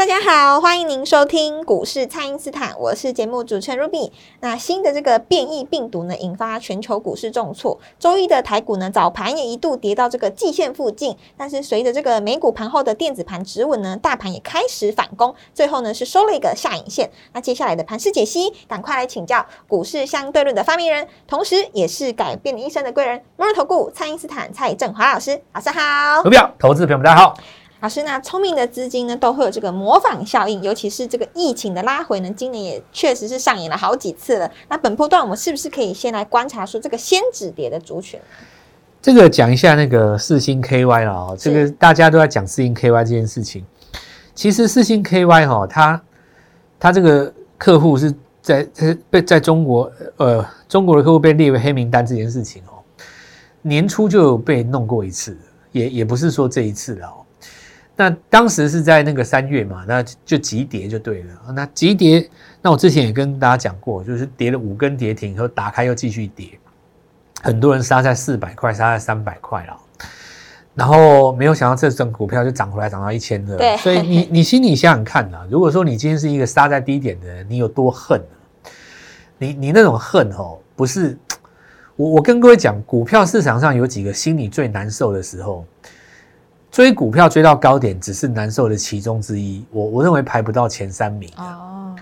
[0.00, 4.10] 大家好，欢迎您收听股市蔡因斯坦，我是节目主持人 Ruby。
[4.40, 7.78] 那新的这个变异病毒呢，引发全球股市重挫。
[7.98, 17.10] 周一的台股呢，早盘也一度跌到这个季线附近，但是随着这个美股盘后的电子盘止稳呢，大盘也开始反攻，最后呢是收了一个下影线。
[17.34, 25.42] 那接下来的盘势解析，赶快来请教股市相对论的发明人，同时也是改变你一生的贵人——摩尔投顾蔡因斯坦蔡振华老师。
[25.52, 27.36] 老师好，股票投资朋友们大家好。
[27.80, 34.50] 老师，那聪明的资金呢，都会有这个模仿效应，尤其是这个疫情的拉回呢，今年也确实是上演了好几次了。
[34.68, 38.20] 那本波段我们是不是可以先来观察说这个先止跌的族群？
[39.00, 43.64] 这个讲一下那个四星 KY 了哦，这个大家都在讲四星 KY 这件事情。
[44.34, 46.02] 其实四星 KY 哈，它
[46.78, 48.68] 它这个客户是在
[49.08, 52.84] 被在中国呃中国的客户被列为黑名单这件事情哦，
[53.62, 55.34] 年初就有被弄过一次，
[55.72, 57.24] 也也不是说这一次了哦。
[58.00, 61.52] 那当时是在那个三月嘛，那就急跌就对了。
[61.54, 62.26] 那急跌，
[62.62, 66.58] 那我之前也跟大家讲过，就是跌了五根跌停，然后打开又继续跌，
[67.42, 69.76] 很多人杀在四百块，杀在三百块了。
[70.74, 73.58] 然后没有想到这种股票就涨回来，涨到一千了。
[73.58, 78.18] 对，所以你 你心里想想看呐，如果说你今天是一个杀在低点的人，你有多恨？
[79.36, 81.18] 你你那种恨哦，不是
[81.96, 85.66] 我我跟各位讲，股票市场上有几个心里最难受的时候。
[86.70, 91.28] 追股票追到高点只是难受的其中之一，我我认为排不到前三名。
[91.36, 91.96] 哦，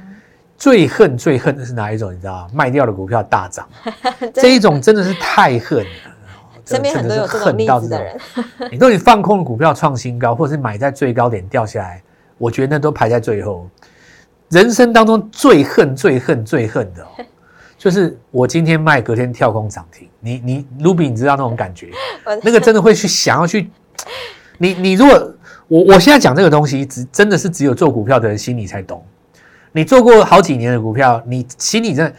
[0.58, 2.12] 最恨最恨的是哪一种？
[2.12, 2.50] 你知道吗？
[2.52, 3.66] 卖掉的股票大涨，
[4.34, 5.90] 这一种真的是太恨了。
[6.66, 8.20] 身边很多有这种例子的人，
[8.70, 12.02] 你都你放空的股票创新高，或者是买在最高点掉下来，
[12.36, 13.66] 我觉得那都排在最后。
[14.50, 17.06] 人生当中最恨最恨最恨的，
[17.78, 20.08] 就是我今天卖，隔天跳空涨停。
[20.20, 21.90] 你你卢比，你知道那种感觉？
[22.42, 23.70] 那个真的会去想要去。
[24.58, 25.34] 你你如果
[25.68, 29.02] 我我现在讲这个东西，只真的是只有做股票的人心里才懂。
[29.72, 32.14] 你做过好几年的股票，你心里真的，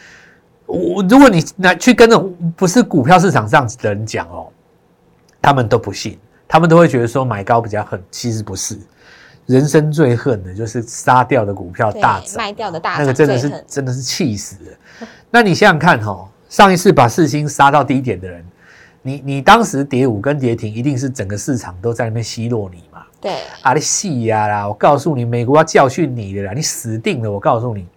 [0.65, 4.47] 我如果你拿去跟那种不是股票市场上的人讲哦，
[5.41, 6.17] 他们都不信，
[6.47, 8.77] 他们都会觉得说买高比较狠，其实不是。
[9.47, 15.07] 人生最恨的就是杀掉的股票大涨，卖掉的大那个真的是真的是气死了。
[15.31, 18.45] 那你想想看哈，上一次把四星杀到低点的人。
[19.01, 23.03] 你你当时跌五跟跌停，一定是整个市场都在那边奚落你嘛？
[23.21, 24.67] 对，啊，你戏呀啦！
[24.67, 27.31] 我告诉你，美国要教训你的啦，你死定了！
[27.31, 27.87] 我告诉你。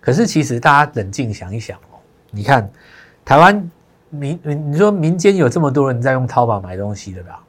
[0.00, 1.98] 可是其实大家冷静想一想哦，
[2.30, 2.70] 你看
[3.24, 3.70] 台湾
[4.10, 7.44] 民，你说民间有这么多人在用淘宝买东西的吧？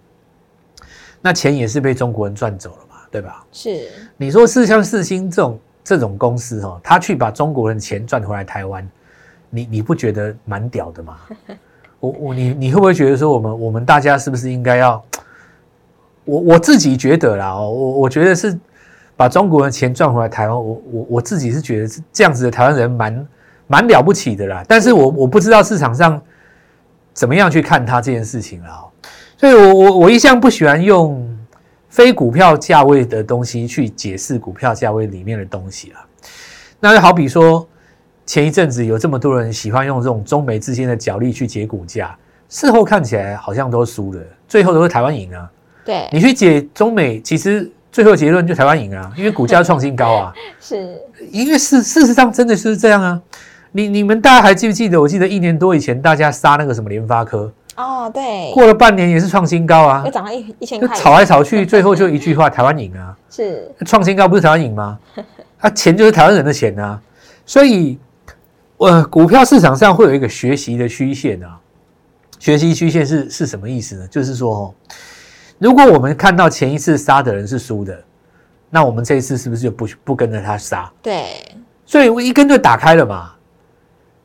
[1.22, 3.46] 那钱也是被中国人赚走了嘛，对吧？
[3.52, 3.88] 是。
[4.18, 8.88] 你说是像四星这种这种公司哦，他去把中国人钱赚回来台湾，
[9.50, 11.20] 你你不觉得蛮屌的吗？
[12.02, 15.02] 我我你你会不会觉得说我们我们大家是不是应该要？
[16.26, 18.58] 我我自己觉得啦，我我觉得是
[19.16, 23.28] 把中国的钱赚回来台湾，我我我自己是觉得是这样子的台湾人蛮
[23.68, 24.66] 蛮了不起的啦。
[24.68, 26.20] 但是我我不知道市场上
[27.14, 28.70] 怎么样去看他这件事情了。
[29.38, 31.28] 所以我我我一向不喜欢用
[31.88, 36.06] 非股票价位的东西去解释股票价位里面的东西啦。
[36.80, 37.68] 那就好比说。
[38.31, 42.16] 前一阵子有这么多人喜欢用这种中美之间的角力去解股价，
[42.47, 45.52] 事后看起来好像都输了，最后都是台湾赢啊。
[45.84, 50.34] 对，你去解中美，其实最后结论就台湾赢啊，因为股价创新高啊。
[50.62, 50.97] 是，
[51.30, 53.22] 因为事事实上真的是这样啊。
[53.74, 55.02] 你你们大家还记不记得？
[55.02, 63.14] 我记得一年多以前大家杀那个什么联发科哦，对，过了半年也是创新高啊，又涨了一一千块，炒来炒去，最后就一句话，台湾赢啊。
[63.30, 64.97] 是，创新高不是台湾赢吗？
[65.59, 66.97] 啊，钱就是台湾人的钱啊，
[67.46, 68.00] 所以。
[68.82, 71.56] 呃，股票市场上会有一个学习的曲线啊，
[72.40, 74.08] 学习曲线是是什么意思呢？
[74.08, 74.74] 就是说，哦，
[75.60, 78.04] 如果我们看到前一次杀的人是输的，
[78.72, 80.92] 那我们这一次是不是就不不跟着他杀？
[81.00, 81.46] 对，
[81.86, 83.34] 所以我一根就打开了嘛。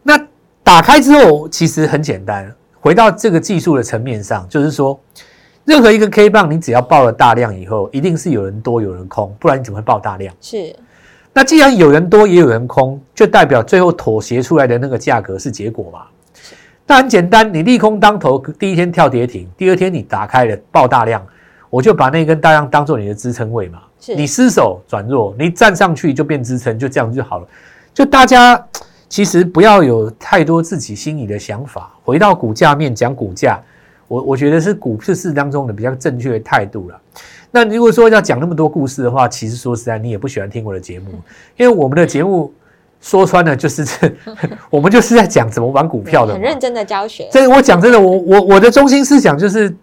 [0.03, 0.19] 那
[0.63, 2.51] 打开之后，其实很简单，
[2.81, 4.99] 回到这个技术的层面上，就是说，
[5.67, 10.35] 任何一个 K 棒，你只要爆了大量以后，一定是有人多有人空，不然你怎么会爆大量？
[10.41, 10.75] 是。
[11.37, 16.05] 那既然有人多也有人空，就代表最后妥协出来的那个价格是结果嘛？
[16.87, 21.23] 那很简单，你利空当头，第一天跳跌停，第二天你打开了爆大量，
[21.69, 23.81] 我就把那根大量当做你的支撑位嘛。
[24.01, 27.47] 是你失手转弱，你站上去就变支撑，就这样就好了。
[27.93, 28.67] 就大家
[29.07, 33.61] 其实不要有太多自己心里的想法，回到股价面讲股价，
[34.09, 36.99] 我我觉得是股市当中的比较正确的态度了。
[37.51, 41.11] 那如果说要讲那么多故事的话，其实说实在，你也不喜欢听我的节目，
[41.57, 42.53] 因为我们的节目
[43.01, 44.13] 说穿了就是这，
[44.69, 46.35] 我们就是在讲怎么玩股票的。
[46.35, 49.75] 很认真的教学，这我讲真的，我我我的中心思想就是，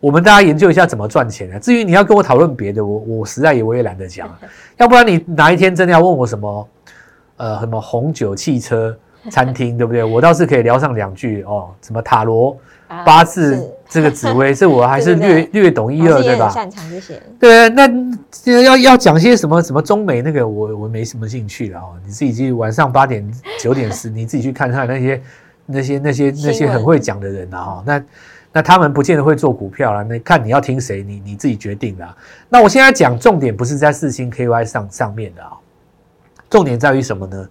[0.00, 1.58] 我们大家研究一下怎么赚钱啊。
[1.58, 4.34] 至于你要跟我讨论别的，我我实在也我也懒得讲，
[4.78, 6.68] 要不然你哪一天真的要问我什么，
[7.36, 8.96] 呃，什么红酒、汽车、
[9.30, 10.04] 餐厅，对不对？
[10.04, 12.56] 我倒是可以聊上两句哦，什么塔罗、
[12.88, 16.48] 啊八字是这个紫薇， 这我还是略略懂一二，对吧？
[16.50, 17.88] 擅长这些，对，那
[18.62, 21.94] 要要讲些什么什么中美那个，我我没什么兴趣了哦。
[22.04, 23.28] 你自己去晚上八点
[23.58, 25.22] 九点十， 你自己去看看那些
[25.66, 27.82] 那些那些那些很会讲的人啊哈。
[27.86, 28.04] 那
[28.52, 32.14] 那他们不见得会做股票啦，那看你要听谁，你你自己决定啦。
[32.48, 35.52] 那我现在讲重点不是在四星 KY 上上面的啊，
[36.48, 37.48] 重点在于什么呢？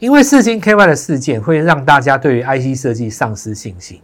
[0.00, 4.00] 因为四星 KY 的事件会让大家对于 IC 设计丧失信心，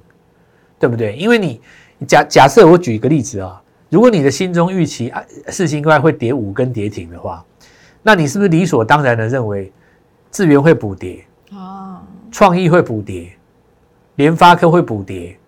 [0.79, 1.17] 对不对？
[1.17, 1.61] 因为你
[2.07, 7.43] 假假设我举一个例子啊，如果你的心中预期啊四星 KY 会跌五根跌停的话，
[8.03, 9.73] 那你是不是理所当然的认为
[10.31, 13.33] 智源会补跌，哦，创意会补跌，
[14.17, 15.39] 联发科会补跌，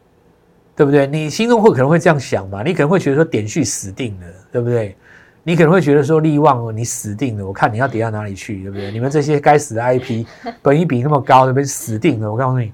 [0.75, 1.07] 对不对？
[1.07, 2.63] 你心中会可能会这样想嘛？
[2.63, 4.97] 你可能会觉得说点序死定了，对不对？
[5.43, 8.91] 你可能会觉得说利旺哦，你死定了，我看你要跌到哪里去，对不对？
[8.91, 10.27] 你们这些该死的 IP，
[10.61, 11.65] 本一比那么高，对不对？
[11.65, 12.73] 死定了，我告诉你。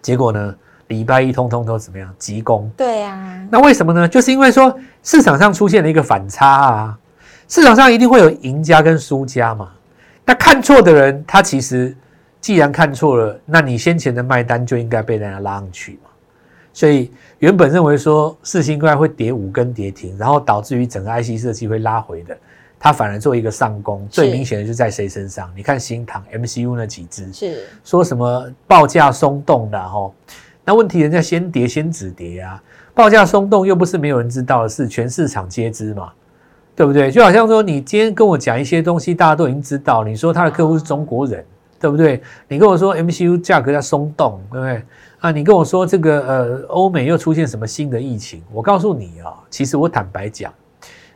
[0.00, 0.54] 结果呢，
[0.88, 2.14] 礼拜一通通都怎么样？
[2.18, 2.70] 急攻。
[2.76, 4.08] 对啊，那为什么呢？
[4.08, 6.98] 就是因为说市场上出现了一个反差啊，
[7.48, 9.70] 市场上一定会有赢家跟输家嘛。
[10.24, 11.94] 那看错的人，他其实
[12.40, 16.09] 既然看错了，那你先前的卖单就应该被人家拉上去嘛。
[16.72, 22.36] 所以原本认为说四星怪会跌五根跌停，然后导致于整个 IC 设计会拉回的，
[22.78, 25.50] 它反而做一个上攻，最明显的就在谁身上？
[25.56, 30.14] 你看新唐 MCU 那几只，是说什么报价松动的吼，
[30.64, 32.62] 那问题人家先跌先止跌啊，
[32.94, 36.12] 报价松动又不是没有人知道的事，全市场皆知嘛，
[36.76, 37.10] 对不对？
[37.10, 41.44] 就好像说你今天跟我讲一些东西，大家都已经知道，你说他的客户是中国人，
[41.80, 42.22] 对不对？
[42.46, 44.82] 你跟我说 MCU 价格在松动，对不对？
[45.20, 50.52] 啊，你跟我说这个呃欧美又出现什么新的疫情，我告诉你啊、其实我坦白讲，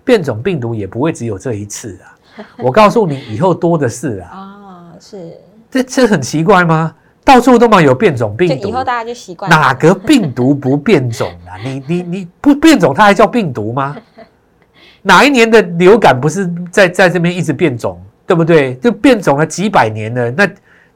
[0.04, 4.28] 变种病毒也不会只有这一次啊， 我告诉你以后多的是啊。
[4.30, 5.32] 啊，是，
[5.70, 6.94] 这这很奇怪吗？
[7.24, 11.56] 到处都嘛有变种病毒以，后大家就习惯哪个病毒不变种啊？
[11.64, 13.96] 你你你不变种，它还叫病毒吗？
[15.00, 18.74] 哪一年的流感不是在在这边一直变种，对不对？
[18.76, 20.46] 就变种了几百年了，那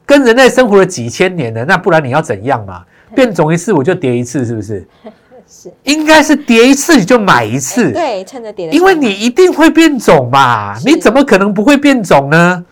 [0.05, 2.85] 跟人类生活了几千年了，那不然你要怎样嘛？
[3.15, 4.87] 变种一次我就跌一次，是不是？
[5.51, 12.65] 是，应该是跌一次你就买一次，对，趁着跌的因为你一定会变种嘛，你怎么可能不会变种呢？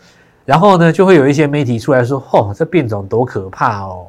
[0.44, 4.06] 然后呢，就会有一些媒体出来说：“哦，这变种多可怕哦，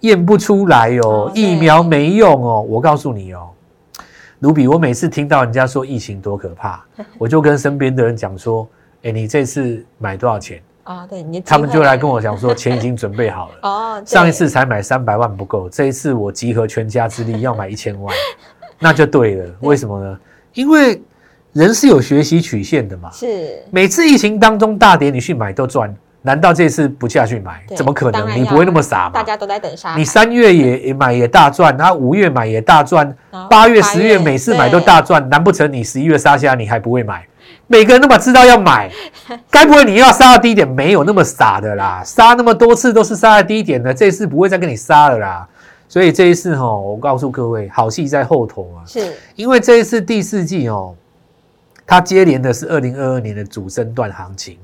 [0.00, 3.48] 验不出来哦哦，疫苗没用哦。”我告诉你哦，
[4.40, 6.84] 卢比，我每次听到人家说疫情多可怕，
[7.18, 8.68] 我就跟身边的人讲说
[9.04, 13.54] ：“哎，你这次买多少钱啊，对，你？”他们就来跟我讲说：“钱已经准备好了。
[13.62, 18.14] ”哦，上一次才买三百万不够，这一次我集合全家之力要买一千万，
[18.78, 19.50] 那就对了。
[19.60, 20.18] 为什么呢？
[20.54, 21.00] 因为
[21.52, 23.10] 人是有学习曲线的嘛。
[23.12, 27.62] 是每次疫情当中大跌，你去买都赚，难道这次不下去买？
[27.76, 28.36] 怎么可能？
[28.36, 29.10] 你不会那么傻嘛？
[29.12, 33.14] 大家都在等杀你三月也也买也大赚，然后五月买也大赚，
[33.48, 37.26] 八月、十月月每次买都大赚，难不成你十一月杀下你还不会买？
[37.66, 38.90] 每个人都把知道要买，
[39.50, 40.68] 该不会你要杀到低点？
[40.68, 45.48] 没有那么傻的啦，杀那么多次都是杀在低点的，这一次不会再跟你杀了啦。
[45.88, 48.84] 所以这一次哈，我告诉各位，好戏在后头啊。
[48.86, 50.94] 是因为这一次第四季哦，
[51.86, 54.58] 它接连的是二零二二年的主升段行情。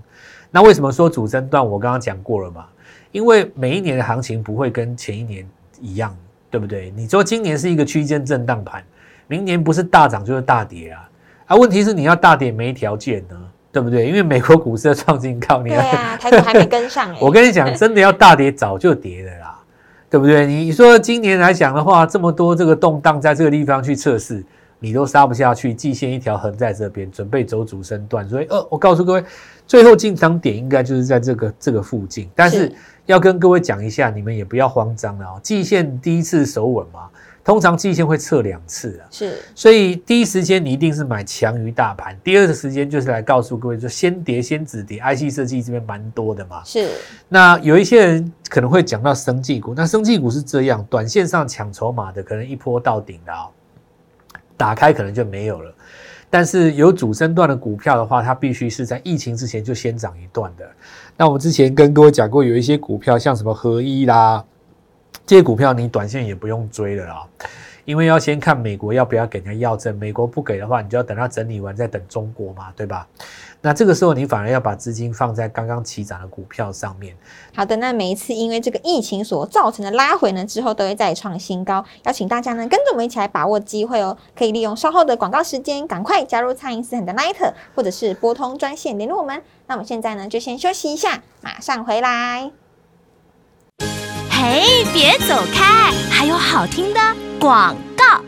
[0.51, 1.67] 那为什么说主升段？
[1.67, 2.67] 我刚刚讲过了嘛，
[3.13, 5.47] 因为每一年的行情不会跟前一年
[5.81, 6.15] 一样，
[6.51, 6.91] 对不对？
[6.97, 8.83] 你说今年是一个区间震荡盘，
[9.27, 11.08] 明年不是大涨就是大跌啊。
[11.49, 13.35] 啊，问题是你要大跌没条件呢，
[13.73, 14.07] 对不对？
[14.07, 19.59] 因为美国股市的创新高，你要对啊，台股还没跟上哎， 我跟你讲，真的要大跌早就跌了啦，
[20.11, 20.47] 对不对？
[20.47, 24.45] 你说今年来讲的话，这么多这个动荡，在这个地方去测试，
[24.79, 29.25] 你都杀不下去，季线一条横在这边，准备走主升段，所以呃，我告诉各位，
[29.67, 32.73] 最后进场点应该就是在这个这个附近，但是是
[33.07, 37.09] 要跟各位讲一下，你们也不要慌张了哦，季线第一次守稳嘛，
[37.49, 39.09] 通常季线会测两次啊。
[39.11, 46.63] 是所以第一时间你一定是买强于大盘，第二个时间就是来告诉各位，就先跌先止跌，IC 设计这边蛮多的嘛。
[46.63, 46.91] 是
[47.27, 53.49] 那有一些人可能会讲到生技股，那生技股是这样，短线上抢筹码的，可能一波到顶的啊、
[54.55, 55.75] 打开可能就没有了。
[56.29, 60.71] 但是有主升段的股票的话，它必须是在疫情之前就先涨一段的。
[61.17, 64.45] 那我们之前跟各位讲过，有一些股票像什么合一啦，
[65.29, 67.23] 这些股票你短线也不用追了啦。
[67.85, 73.07] 因为要先看美国要不要给人家要证，美国不给的话，你就要等它整理完再等中国嘛，对吧？
[73.61, 77.15] 那这个时候你反而要把资金放在刚刚起涨的股票上面。
[77.55, 81.85] 好的，那每一次因为这个疫情所造成的拉回呢，之后都会再创新高。
[82.05, 89.43] 邀请大家呢跟着我们一起来把握机会哦，可以利用稍后的广告时间，赶快加入蔡英斯坦的 Light，或者是拨通专线联络我们。
[89.67, 92.68] 那我们现在呢就先休息一下，马上回来。
[94.41, 97.01] 嘿，别走开，还有好听的
[97.41, 98.23] 广告。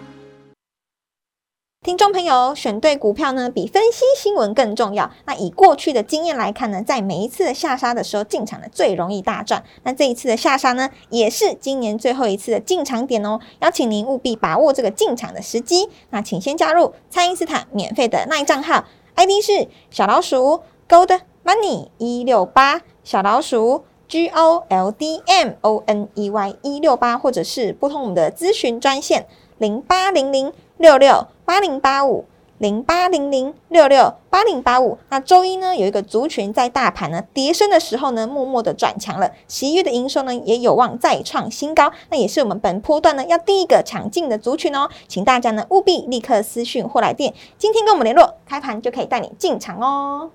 [1.82, 5.08] 听众朋友，选对股票呢，比分析新闻更重要。
[5.26, 9.62] 那以过去的经验来看呢，在每一次的下杀的时候进场的最容易大赚。
[9.84, 13.38] 那这一次的下杀呢，也是今年最后一次的进场点哦。
[13.60, 15.88] 邀请您务必把握这个进场的时机。
[16.10, 29.26] 那请先加入蔡因斯坦免费的那一账号，ID 是小老鼠 Gold Money 一六八，小老鼠 G O L D M O N E Y 一六八，或者是拨通我们的咨询专线
[29.56, 30.52] 零八零零。
[30.76, 32.24] 六六八零八五
[32.56, 34.96] 零八零零六六八零八五。
[35.10, 39.30] 那周一呢，有一个族群在大盘呢跌升的时候呢，默默的转强了。
[39.46, 41.92] 十一月的营收呢，也有望再创新高。
[42.08, 50.30] 那也是我们本波段呢要第一个抢进的族群哦，请大家呢务必立刻私讯或来电，今天跟我们联络，开盘就可以带你进场哦。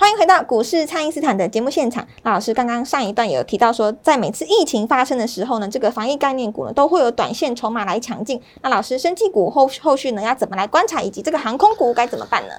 [0.00, 2.08] 欢迎回到股市，蔡因斯坦的节目现场。
[2.22, 8.40] 那老师刚刚上一段有提到说，在每次疫情发生的时候呢，这个防疫概念股呢都会有短线筹码来抢进。
[8.62, 12.54] 那老师，生技股后后续呢要怎么来观察，以及这个航空股该怎么办呢？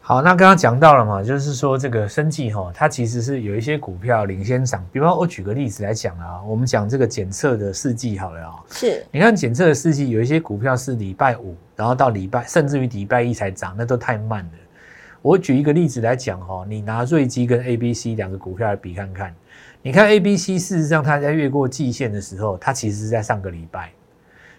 [0.00, 4.86] 好，那刚刚讲到了嘛，就是说这个生技哈，它其实是有一些股票领先涨。
[4.92, 14.50] 比方我举个例子来讲啊，我们讲这个检测的试剂好了啊，是，你看检测的试剂有一些股票是礼拜五，然后到礼拜甚至于礼拜一才涨，那都太慢了。
[15.22, 19.34] 我举一个例子来讲哈，你拿瑞基跟 A B C 两个股票来比看看，
[19.82, 23.90] 你看 A B C 事实上它在越过季线的时候，它其实是在上个礼拜，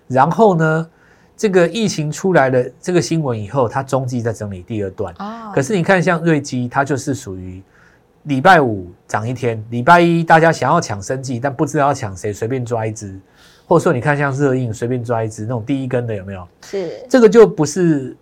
[0.07, 0.89] 然后呢，
[1.35, 5.13] 这个疫情出来了这个新闻以后，它中继在整理第二段。
[5.19, 5.51] 哦。
[5.53, 7.61] 可是你看像瑞基，它就是属于
[8.23, 13.17] 礼拜五涨一天，礼拜一大家想要抢生计，但不知道要抢谁，随便抓一只，
[13.65, 16.45] 或者说你看像热映随便抓一只那种第一根的有没有？
[16.61, 17.05] 是。
[17.07, 18.15] 这个就不是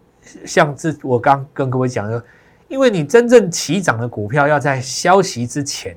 [0.45, 2.23] 像这我刚跟各位讲的。
[2.67, 5.95] 因为你真正起涨的股票要在消息之前，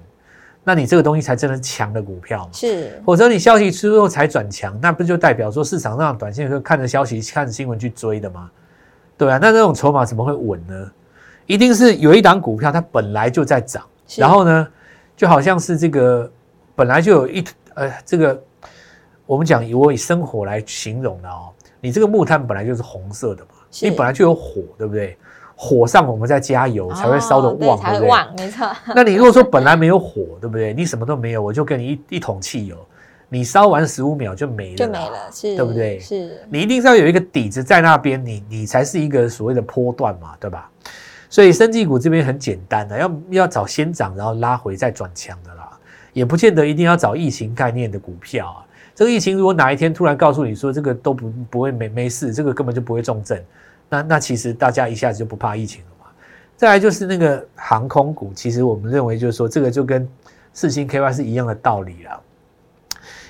[0.63, 2.51] 那你这个东西才真的强的股票嘛？
[2.53, 8.51] 是，否则你消息之后才转强，那不就代表说市场上短线是看着消息、看着新闻去追的吗？
[9.17, 10.93] 对啊，那这种筹码怎么会稳呢？
[11.47, 13.83] 一定是有一档股票它本来就在涨，
[14.19, 14.69] 然后呢，
[15.17, 16.31] 就好像是这个
[16.77, 17.43] 本来就有一
[17.73, 18.39] 呃，这个
[19.25, 21.49] 我们讲我以生活来形容的哦，
[21.81, 23.51] 你这个木炭本来就是红色的嘛，
[23.83, 25.17] 你本来就有火，对不对？
[25.61, 28.09] 火上我们再加油才会烧得旺，对不对？
[28.09, 28.71] 旺，没错。
[28.95, 30.73] 那你如果说本来没有火，对不对？
[30.73, 32.77] 你什么都没有，我就给你一一桶汽油，
[33.29, 35.99] 你烧完十五秒就没了，就没了，是，对不对？
[35.99, 36.41] 是。
[36.49, 40.71] 你一定是要有一个底子在那边，你你才是一个所谓的波段嘛，对吧？
[41.29, 45.69] 所以生技股这边很简单的，要要找先涨然后拉回再转强的啦，
[46.13, 48.63] 也不见得一定要找疫情概念的股票啊。
[48.99, 53.41] 这个疫情如果哪一天突然告诉你说这个都不不会没没事，这个根本就不会重症。
[53.89, 56.11] 那那其实大家一下子就不怕疫情了嘛。
[56.57, 60.09] 再来就是那个航空股，其实我们认为就是说这个就跟
[60.53, 62.21] 四星 KY 是一样的道理了。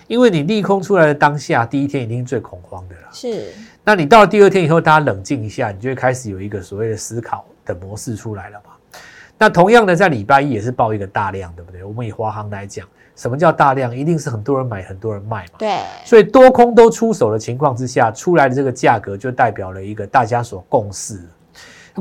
[0.07, 3.09] 因为你利空出来的当下，第一天一定最恐慌的了。
[3.13, 3.53] 是。
[3.85, 8.73] 那你到了第二天以后，大家冷静一下，你就会开始有一个所谓的思考的模式出来了嘛。
[9.37, 11.85] 那同样的，在礼拜一也是报一个大量，对不对？
[11.85, 12.89] 我们以华航来讲。
[13.19, 13.95] 什么叫大量？
[13.95, 15.55] 一定是很多人买，很多人卖嘛。
[15.59, 21.21] 对，所以多空都出手的情况之下，出来的这个价格就代表了一个大家所共识。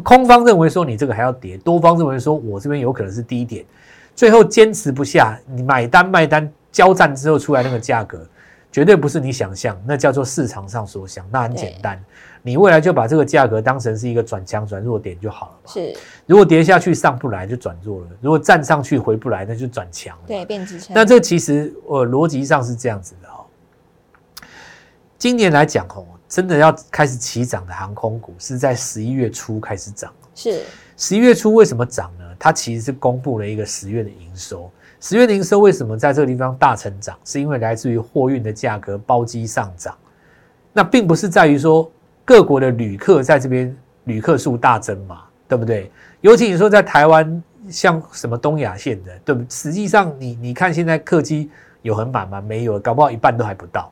[0.03, 3.65] 空方认为说你这个还要跌，多方认为说我这边有可能是低点，
[4.15, 8.23] 最后坚持不下，你买单卖单交战之后出来那个价格，
[8.71, 11.99] 绝对不是你想象，那叫做市场上所想，那很简单。
[12.47, 15.73] 你未来就把这个价格当成是一个转强转弱点就好了嘛。
[15.73, 15.93] 是，
[16.25, 20.17] 如果跌下去上不来就转弱了，如果站上去回不来那就转强。
[20.25, 20.93] 对，变支撑。
[20.95, 23.43] 那这其实呃逻辑上是这样子的哦。
[25.17, 30.09] 今年来讲哦，真的要开始起涨的航空股是在十一月初开始涨。
[30.33, 30.61] 是，
[30.95, 32.23] 十一月初为什么涨呢？
[32.39, 34.71] 它其实是公布了一个十月的营收。
[35.01, 37.19] 十月的营收为什么在这个地方大成长？
[37.25, 39.93] 是因为来自于货运的价格包机上涨。
[40.71, 41.91] 那并不是在于说。
[42.27, 45.89] 各国的旅客在这边旅客数大增嘛，对不对？
[46.19, 49.45] 尤其你说在台湾，像什么东亚线的，对不？
[49.49, 51.49] 实际上，你你看现在客机
[51.83, 52.41] 有很满吗？
[52.41, 53.89] 没有，搞不好一半都还不到。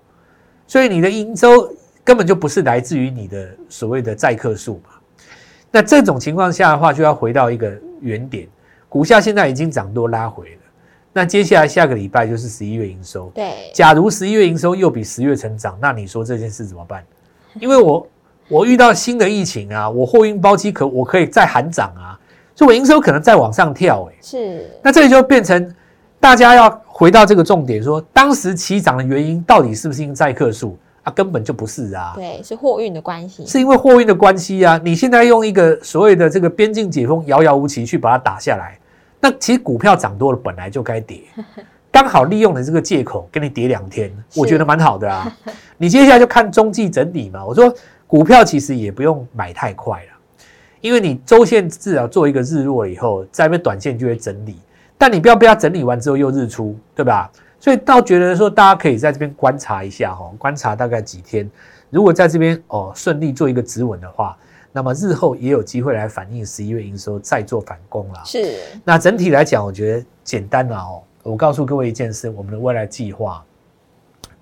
[0.67, 1.73] 所以你的营收
[2.03, 4.89] 根本就不是来自于你的所谓的载客数嘛。
[5.71, 8.49] 那这种情况下的话，就要回到一个原点，
[8.89, 10.61] 股价现在已经涨多拉回了。
[11.13, 17.01] 那接下来下个礼拜就是十一月营收，对，假如十一月营收又比十月成长，那你说这件事怎么办？
[17.61, 18.05] 因为我
[18.47, 22.19] 我遇到新的疫情啊，我货运包机可我可以再喊涨啊，
[22.53, 25.73] 所以我营收可能再往上跳、欸，是，那这里就变成
[26.19, 31.11] 大家要回到这个重点，说当时起涨的原因到底是不是因为载客数啊？
[31.11, 34.79] 根本就不是啊，对，是货运的关系，是因为货运的关系啊。
[34.83, 38.77] 你现在用一个所谓的这个边境解封，遥遥无期去把它打下来，
[39.19, 41.21] 那其实股票涨多了本来就该跌，
[41.91, 45.35] 刚好利用了这个借口给你跌两天，我觉得蛮好的啊。
[45.77, 47.43] 你接下来就看中继整理嘛。
[47.45, 47.73] 我说
[48.07, 50.09] 股票其实也不用买太快了。
[50.81, 54.59] 因为你周线至少做一个日落了以后，在那边短线就会整理，
[54.97, 57.31] 但你不要被它整理完之后又日出，对吧？
[57.59, 61.49] 所以倒觉得说，大家可以在这边观察一下哈，观察大概几天，
[61.89, 64.37] 如果在这边哦顺利做一个止稳的话，
[64.71, 68.21] 那么日后也有机会来反映十一月营收再做反攻啦。
[68.23, 71.01] 是，那整体来讲，我觉得简单了哦。
[71.23, 73.43] 我告诉各位一件事，我们的未来计划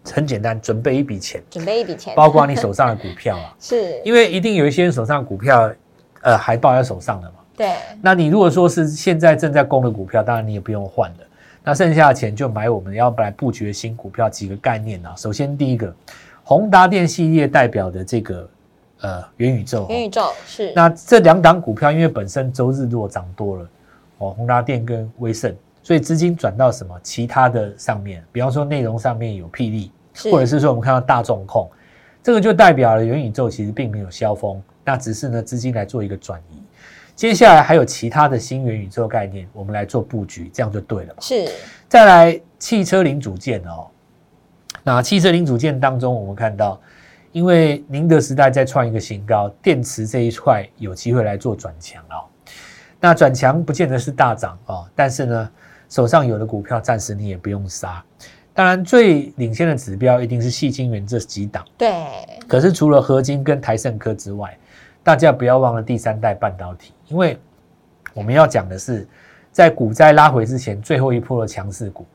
[0.06, 5.74] 很简单，准备一笔钱，准备一笔钱，包括你手上的股票啊， 是，因为一定有一些人手上的股票，
[6.22, 7.36] 呃，还抱在手上的嘛。
[7.56, 11.18] 对，那你如果说是现在正在供的股票，当然你也不用换了。
[11.64, 15.14] 那剩下的钱就买我们要来布局的新股票几个概念啊。
[15.16, 15.96] 首先第一个，
[16.44, 18.50] 宏达电系列代表的这个
[19.00, 23.70] 呃元宇宙，元宇宙是，那这两档股票因为本身周日落涨多了
[24.18, 29.92] 哦，宏达电跟威盛，所以资金转到什么其他的上面，比方说内容上面有霹雳，
[30.32, 31.70] 或者是说我们看到大众控，
[32.24, 36.64] 这个就代表了元宇宙其实并没有消风，那只是呢资金来做一个转移。
[37.16, 41.20] 接下来还有其他的新元宇宙概念，我们来做布局，这样就对了嘛。
[41.20, 41.48] 是，
[41.88, 43.86] 再来汽车零组件哦，
[44.82, 46.82] 那汽车零组件当中，我们看到，
[47.32, 52.26] 因为宁德时代在创一个新高，电池这一块有机会来做转强哦。
[53.00, 55.52] 那转强不见得是大涨哦，但是呢，
[55.94, 58.04] 手上有的股票暂时你也不用杀。
[58.52, 61.64] 当然，最领先的指标一定是细晶圆这几档。
[61.78, 61.94] 对，
[62.48, 64.58] 可是除了合金跟台盛科之外，
[65.04, 67.38] 大家不要忘了第三代半导体，因为
[68.12, 69.08] 我们要讲的是，
[69.52, 72.08] 在股灾拉回之前最后一波的强势股，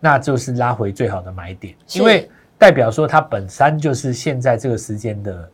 [0.00, 5.46] 那就是拉回最好的买点，因为代表说它本身就是现在这个时间的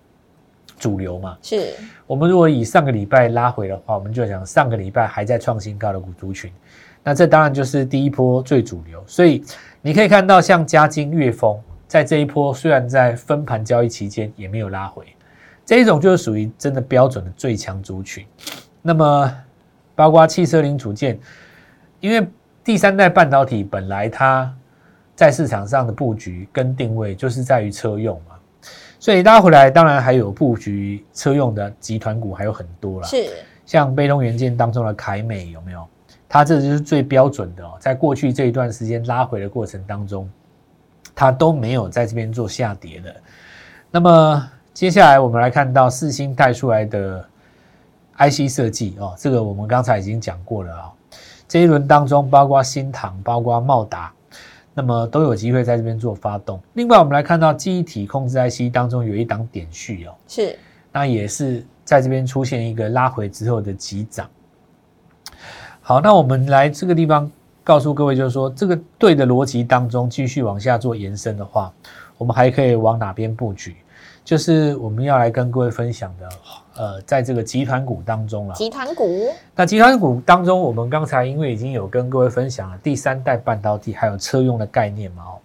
[0.78, 1.36] 主流嘛。
[1.42, 1.74] 是，
[2.06, 6.52] 我们如果以上个礼拜拉回的话，我们就讲上个礼拜还在创新高的股族群，
[7.06, 9.00] 那这当然就是第一波最主流。
[9.06, 9.44] 所以
[9.80, 15.06] 你可以看到，像嘉金、粤丰，在这一波虽然在分盘交易期间也没有拉回，
[15.64, 18.26] 这一种就是属于真的标准的最强族群。
[18.82, 19.32] 那么
[19.94, 21.16] 包括汽车零组件，
[22.00, 22.26] 因为
[22.64, 24.52] 第三代半导体本来它
[25.14, 28.34] 在市场上的布局跟定位就是在于车用嘛。
[28.98, 33.28] 所以拉回来，当然还有布局车用的集团股还有很多啦，是，
[33.64, 35.86] 像被动元件当中的凯美有没有？
[36.28, 40.28] 它这就是最标准的哦，在过去这一段时间拉回的过程当中，
[41.14, 43.14] 它都没有在这边做下跌的。
[43.90, 47.24] 那么接下来我们来看到四星带出来的
[48.18, 50.92] IC 设计哦，这个我们刚才已经讲过了啊、
[51.46, 54.12] 这一轮当中，包括新唐，包括茂达，
[54.74, 56.60] 那么都有机会在这边做发动。
[56.74, 60.58] 另外，我们来看到记忆体控制 IC 当中有一档点序哦，是，
[60.92, 64.28] 那也是在这边出现一个拉回之后的急涨。
[65.88, 67.30] 好，那我们来这个地方
[67.62, 71.72] 告诉各位，就是说这个对的逻辑当中继续往下做延伸的话，
[72.18, 73.76] 我们还可以往哪边布局？
[74.24, 76.28] 就是我们要来跟各位分享的，
[76.74, 78.54] 呃，在这个集团股当中了。
[78.56, 85.38] 集团股那集团股当中，我们刚才因为已经有跟各位分享了第三代半导体还有车用的概念嘛，哦，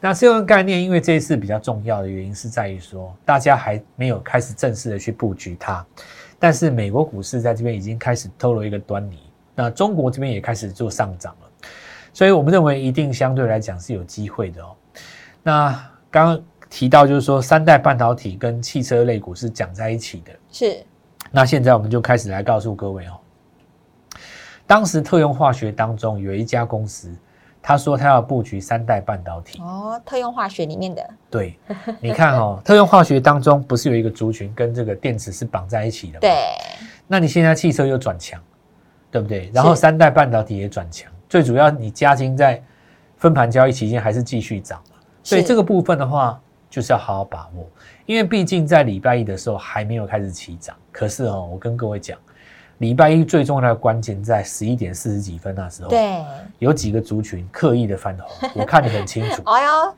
[0.00, 5.84] 那车用的概念，因为这一次比较重要的原因是在于说，大家还没有开始正式的去布局它，
[6.38, 9.18] 但是美国股市在这边已经开始透露一个端倪，
[9.54, 11.48] 那中国这边也开始做上涨了，
[12.12, 14.74] 所以我们认为一定相对来讲是有机会的哦。
[15.42, 20.84] 那刚刚提到就是说，三代半导体跟汽车类股是讲在一起的，是，
[21.30, 23.18] 那现在我们就开始来告诉各位哦，
[24.66, 27.14] 当时特用化学当中有一家公司，
[27.62, 29.60] 他说他要布局三代半导体。
[29.60, 31.10] 哦，特用化学里面的。
[31.30, 31.58] 对，
[32.00, 36.18] 你看哦， 特用化学当中不是有一个族群跟这个电池是绑在一起的吗？
[36.20, 36.32] 对，
[37.06, 38.40] 那你现在汽车又转强，
[39.14, 39.48] 对不对？
[39.54, 42.60] 然后三代半导体也转强，最主要你加金在
[43.16, 47.64] 分盘交易期间还是继续涨嘛，所以是这个部分的话就是要好好把握，
[48.06, 52.18] 因为毕竟在礼拜一的时候还没有开始起涨，可是哦，我跟各位讲，
[52.78, 56.24] 礼拜一最重要的关键在十一点四十几分那时候，对，
[56.58, 59.94] 有几个族群刻意的翻红， 我看得很清楚，哎呦，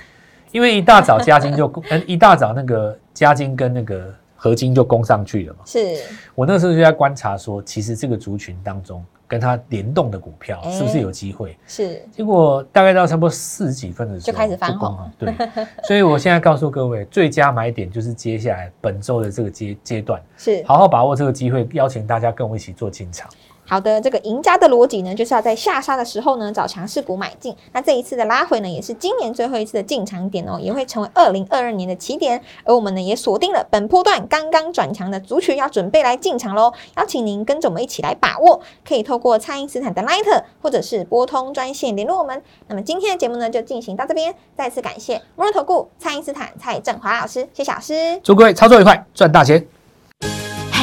[0.52, 5.60] 因为一大早加金就，嗯，一大早那个加金跟那个合金就攻上去了嘛。
[5.64, 5.96] 是
[6.34, 11.56] 我那时候就在观察说，其实这个族群当中跟它联动的股票哎是不是有机会？
[11.66, 15.12] 是，结果大概到差不多四十几分的时候就开始翻红了。
[15.18, 15.34] 对，
[15.84, 23.28] 所以我现在告诉各位，最佳买点就是接下来本周的这个阶阶段，是好好把握这个机会，邀请大家跟我一起做进场。
[23.68, 27.54] 好的，这个赢家的逻辑呢，就是要在下杀的时候呢找强势股买进。
[27.72, 32.40] 那这一次的拉回呢，也是今年最后一次的进场点哦，也会成为二零二二年的起点。
[32.64, 36.72] 而我们呢，也锁定了本波段刚刚转强的族群，要准备来进场喽。
[36.96, 42.40] 邀请您跟着我们一起来把握，可以透过蔡因斯坦的 Light 或者是拨通专线联络我们。
[42.68, 48.20] 那么今天的节目呢，就进行到这边，再次感谢摩尔投顾蔡因斯坦蔡振华老师，谢谢老师。
[48.22, 49.75] 祝各位操作愉快，赚大钱！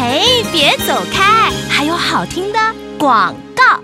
[0.05, 0.19] 哎，
[0.51, 2.59] 别走开，还有好听的
[2.99, 3.81] 广告。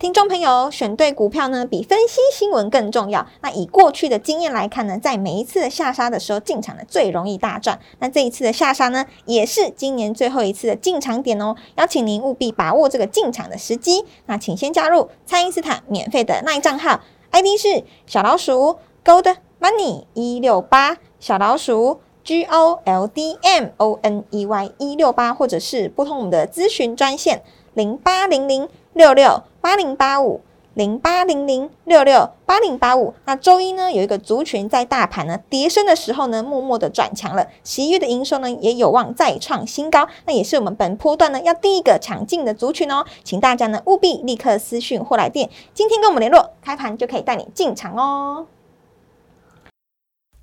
[0.00, 3.26] 听众朋友，选对股票呢，比分析新闻更重要。
[3.42, 7.78] 那以过去的经验来看呢，在每一次的下杀的时候进场的最容易大赚。
[7.98, 11.54] 那这一次的下杀呢，也是今年最后一次的进场点哦。
[11.76, 14.06] 邀请您务必把握这个进场的时机。
[14.24, 27.42] 那请先加入蔡因斯坦免费的那一账号，ID 是小老鼠 Gold Money 一六八，小老鼠 G O L D M O N E Y 一六八，或者是拨通我们的咨询专线
[27.74, 30.40] 零八零零六六八零八五
[30.74, 33.12] 零八零零六六八零八五。
[33.24, 37.46] 那周一呢，有一个族群在大盘呢跌升的时候呢，默默的转强了。
[37.64, 40.06] 十一月的营收呢，也有望再创新高。
[40.26, 48.46] 那也是我们本波段呢要第一个抢进的族群哦，请大家呢务必立刻私讯或来电，今天跟我们联络，开盘就可以带你进场哦。